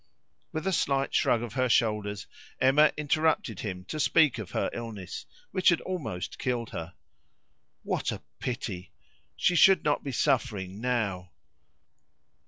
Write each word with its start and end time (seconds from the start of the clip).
With 0.51 0.65
a 0.65 0.73
slight 0.73 1.13
shrug 1.13 1.43
of 1.43 1.53
her 1.53 1.69
shoulders, 1.69 2.25
Emma 2.59 2.91
interrupted 2.97 3.59
him 3.59 3.85
to 3.85 3.99
speak 3.99 4.39
of 4.39 4.49
her 4.49 4.71
illness, 4.73 5.27
which 5.51 5.69
had 5.69 5.79
almost 5.81 6.39
killed 6.39 6.71
her. 6.71 6.95
What 7.83 8.11
a 8.11 8.23
pity! 8.39 8.89
She 9.35 9.53
should 9.55 9.83
not 9.83 10.03
be 10.03 10.11
suffering 10.11 10.81
now! 10.81 11.29